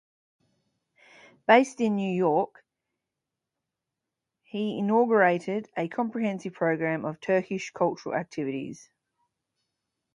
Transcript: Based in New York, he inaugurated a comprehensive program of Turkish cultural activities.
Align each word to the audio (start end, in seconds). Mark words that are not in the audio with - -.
Based 1.47 1.79
in 1.79 1.95
New 1.95 2.11
York, 2.11 2.65
he 4.41 4.79
inaugurated 4.79 5.69
a 5.77 5.89
comprehensive 5.89 6.53
program 6.53 7.05
of 7.05 7.21
Turkish 7.21 7.69
cultural 7.69 8.15
activities. 8.15 8.89